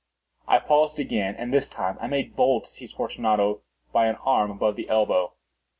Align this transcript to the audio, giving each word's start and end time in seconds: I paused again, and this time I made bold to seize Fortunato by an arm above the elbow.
I 0.47 0.57
paused 0.57 0.99
again, 0.99 1.35
and 1.37 1.53
this 1.53 1.67
time 1.67 1.99
I 2.01 2.07
made 2.07 2.35
bold 2.35 2.63
to 2.63 2.69
seize 2.71 2.91
Fortunato 2.91 3.61
by 3.93 4.07
an 4.07 4.15
arm 4.15 4.49
above 4.49 4.75
the 4.75 4.89
elbow. 4.89 5.33